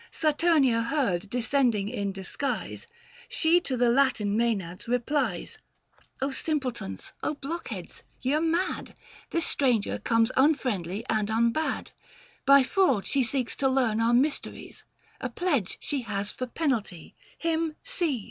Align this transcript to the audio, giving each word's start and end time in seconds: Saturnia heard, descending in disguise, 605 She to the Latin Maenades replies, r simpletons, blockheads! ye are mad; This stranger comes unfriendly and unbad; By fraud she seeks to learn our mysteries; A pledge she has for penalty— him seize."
Saturnia 0.11 0.81
heard, 0.81 1.29
descending 1.29 1.87
in 1.87 2.11
disguise, 2.11 2.87
605 3.29 3.29
She 3.29 3.59
to 3.61 3.77
the 3.77 3.91
Latin 3.91 4.35
Maenades 4.35 4.87
replies, 4.87 5.59
r 6.19 6.31
simpletons, 6.31 7.13
blockheads! 7.41 8.01
ye 8.19 8.33
are 8.33 8.41
mad; 8.41 8.95
This 9.29 9.45
stranger 9.45 9.99
comes 9.99 10.31
unfriendly 10.35 11.05
and 11.07 11.29
unbad; 11.29 11.91
By 12.47 12.63
fraud 12.63 13.05
she 13.05 13.23
seeks 13.23 13.55
to 13.57 13.69
learn 13.69 14.01
our 14.01 14.15
mysteries; 14.15 14.83
A 15.19 15.29
pledge 15.29 15.77
she 15.79 16.01
has 16.01 16.31
for 16.31 16.47
penalty— 16.47 17.13
him 17.47 17.75
seize." 17.83 18.19